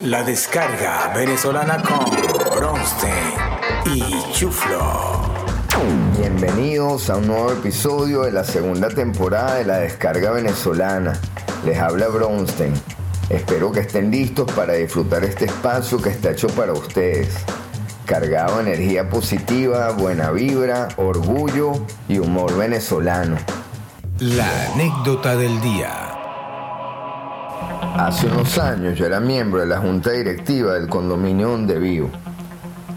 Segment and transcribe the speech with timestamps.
[0.00, 2.06] La descarga venezolana con
[2.56, 3.12] Bronstein
[3.84, 5.20] y Chuflo.
[6.16, 11.20] Bienvenidos a un nuevo episodio de la segunda temporada de la descarga venezolana.
[11.66, 12.72] Les habla Bronstein.
[13.28, 17.36] Espero que estén listos para disfrutar este espacio que está hecho para ustedes.
[18.06, 21.72] Cargado de energía positiva, buena vibra, orgullo
[22.08, 23.36] y humor venezolano.
[24.18, 26.09] La anécdota del día.
[28.00, 32.08] Hace unos años yo era miembro de la junta directiva del condominio donde vivo.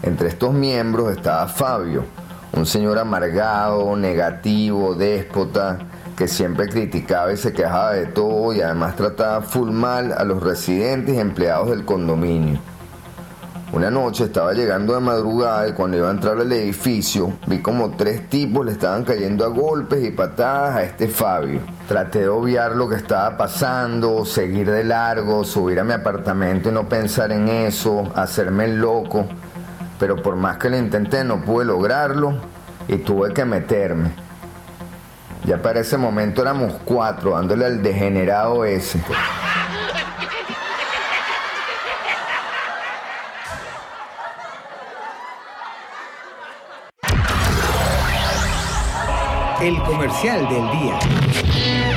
[0.02, 2.06] Entre estos miembros estaba Fabio,
[2.54, 5.78] un señor amargado, negativo, déspota,
[6.16, 10.42] que siempre criticaba y se quejaba de todo y además trataba full mal a los
[10.42, 12.58] residentes y empleados del condominio.
[13.74, 17.96] Una noche estaba llegando de madrugada y cuando iba a entrar al edificio vi como
[17.96, 21.58] tres tipos le estaban cayendo a golpes y patadas a este Fabio.
[21.88, 26.72] Traté de obviar lo que estaba pasando, seguir de largo, subir a mi apartamento y
[26.72, 29.26] no pensar en eso, hacerme el loco.
[29.98, 32.36] Pero por más que lo intenté no pude lograrlo
[32.86, 34.12] y tuve que meterme.
[35.46, 39.00] Ya para ese momento éramos cuatro dándole al degenerado ese.
[49.64, 50.98] El comercial del día.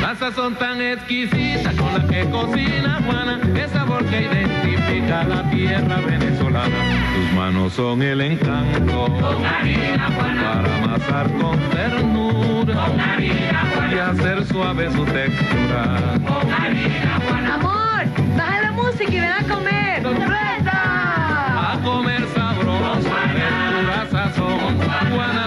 [0.02, 5.98] La sazón tan exquisita con la que cocina Juana, es sabor que identifica la tierra
[5.98, 6.78] venezolana.
[7.14, 12.88] Tus manos son el encanto para amasar con ternura
[13.92, 16.14] y hacer suave su textura.
[17.54, 18.06] Amor,
[18.38, 20.04] baja la música y ven a comer.
[20.04, 21.74] ¡Sorpresa!
[21.74, 24.78] A comer sabroso, pura sazón,
[25.12, 25.47] Juana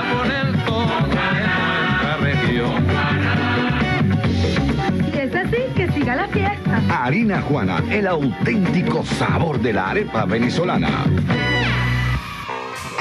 [7.11, 11.07] Harina Juana, el auténtico sabor de la arepa venezolana.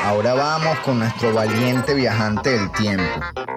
[0.03, 3.03] Ahora vamos con nuestro valiente viajante del tiempo,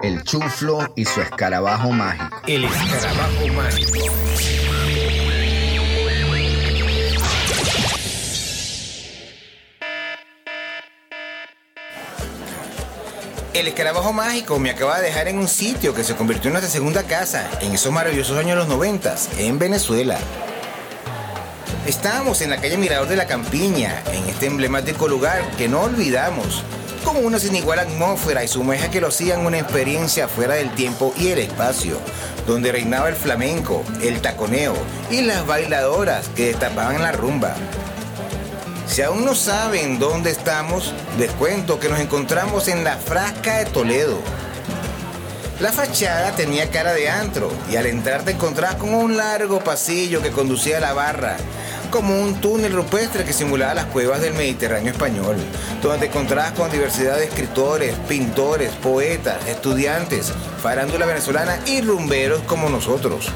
[0.03, 2.39] el chuflo y su escarabajo mágico.
[2.45, 4.62] El escarabajo mágico.
[13.53, 16.71] El escarabajo mágico me acaba de dejar en un sitio que se convirtió en nuestra
[16.71, 20.17] segunda casa en esos maravillosos años los noventas, en Venezuela.
[21.85, 26.63] Estábamos en la calle Mirador de la Campiña, en este emblemático lugar que no olvidamos,
[27.05, 30.73] con una sin igual atmósfera y su magia que lo hacían una experiencia fuera del
[30.73, 31.99] tiempo y el espacio,
[32.47, 34.73] donde reinaba el flamenco, el taconeo
[35.11, 37.55] y las bailadoras que destapaban la rumba.
[38.93, 43.65] Si aún no saben dónde estamos, les cuento que nos encontramos en la Frasca de
[43.65, 44.19] Toledo.
[45.59, 50.21] La fachada tenía cara de antro y al entrar te encontrabas con un largo pasillo
[50.21, 51.37] que conducía a la barra,
[51.89, 55.37] como un túnel rupestre que simulaba las cuevas del Mediterráneo español,
[55.81, 62.69] donde te encontrabas con diversidad de escritores, pintores, poetas, estudiantes, farándula venezolana y rumberos como
[62.69, 63.31] nosotros.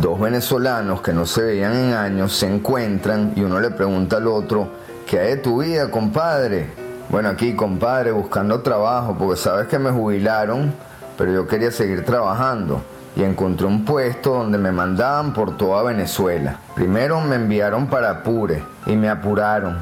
[0.00, 4.28] Dos venezolanos que no se veían en años se encuentran y uno le pregunta al
[4.28, 4.68] otro,
[5.08, 6.70] ¿qué hay de tu vida, compadre?
[7.08, 10.72] Bueno, aquí, compadre, buscando trabajo, porque sabes que me jubilaron,
[11.16, 12.80] pero yo quería seguir trabajando
[13.16, 16.60] y encontré un puesto donde me mandaban por toda Venezuela.
[16.76, 19.78] Primero me enviaron para Apure y me apuraron.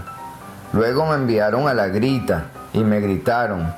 [0.72, 3.70] Luego me enviaron a La Grita y me gritaron.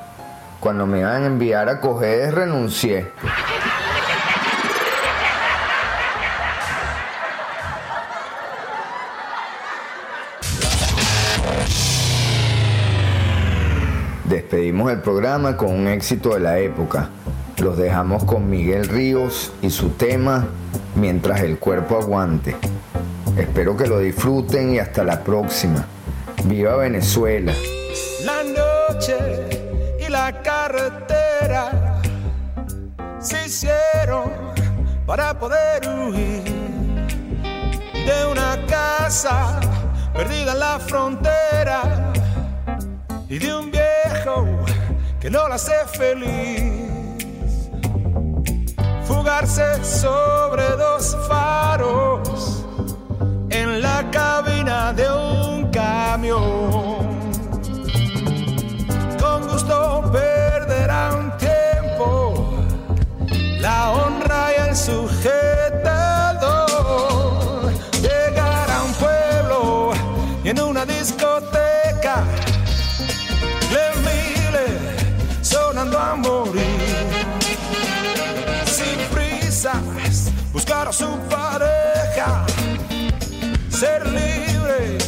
[0.60, 3.10] Cuando me iban a enviar a coger, renuncié.
[14.28, 17.08] Despedimos el programa con un éxito de la época.
[17.56, 20.46] Los dejamos con Miguel Ríos y su tema
[20.96, 22.54] Mientras el cuerpo aguante.
[23.38, 25.86] Espero que lo disfruten y hasta la próxima.
[26.44, 27.54] Viva Venezuela.
[28.22, 29.16] La noche
[30.06, 32.02] y la carretera
[33.20, 34.30] se hicieron
[35.06, 36.44] para poder huir
[37.94, 39.58] de una casa
[40.12, 42.12] perdida en la frontera
[43.30, 43.77] y de un
[45.20, 47.70] que no la hace feliz.
[49.04, 52.64] Fugarse sobre dos faros
[53.50, 56.87] en la cabina de un camión.
[76.16, 76.64] Morir.
[78.66, 82.46] Sin prisas, buscar a su pareja.
[83.70, 84.98] Ser libre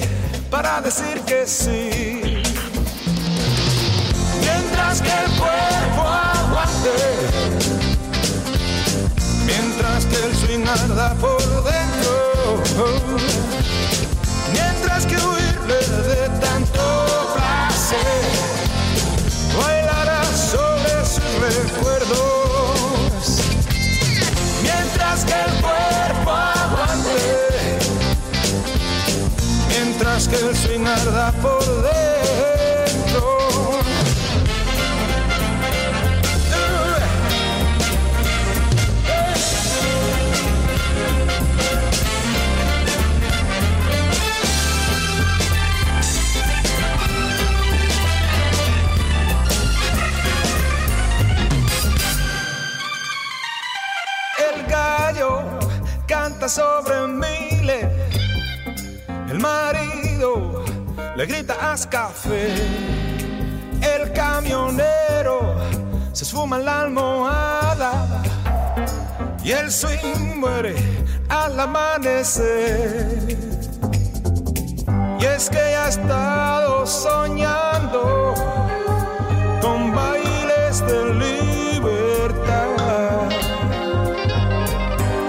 [0.51, 2.43] para decir que sí.
[4.41, 6.91] Mientras que el cuerpo aguante.
[9.47, 12.63] Mientras que el swing arda por dentro.
[14.53, 15.17] Mientras que
[30.31, 32.10] que el swing arda por dentro.
[61.21, 62.49] Le grita haz café.
[63.83, 65.55] El camionero
[66.15, 68.23] se esfuma en la almohada.
[69.45, 70.75] Y el swing muere
[71.29, 73.37] al amanecer.
[75.21, 78.35] Y es que ya ha estado soñando
[79.61, 82.71] con bailes de libertad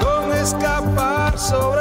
[0.02, 1.81] con escapar sobre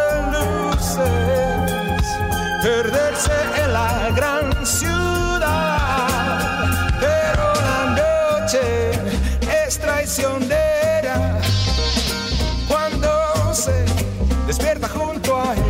[14.51, 15.63] despierta junto a él.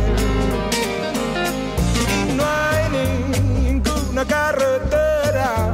[2.29, 2.83] Y no hay
[3.69, 5.71] ninguna carretera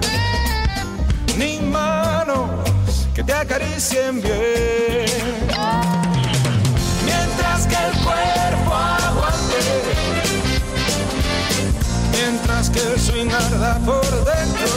[1.37, 2.49] ni manos
[3.15, 5.05] que te acaricien bien.
[7.09, 9.61] Mientras que el cuerpo aguante,
[12.11, 14.69] mientras que el swing arda por dentro,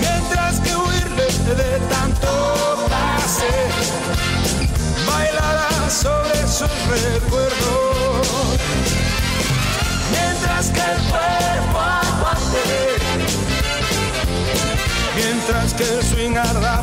[0.00, 1.26] mientras que huirle
[1.60, 1.99] de tanto
[6.90, 8.58] recuerdos.
[10.10, 12.64] Mientras que el cuerpo aguante,
[15.16, 16.82] mientras que el swing arda